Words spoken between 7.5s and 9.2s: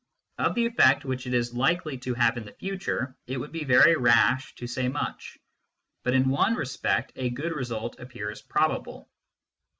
result appears probable.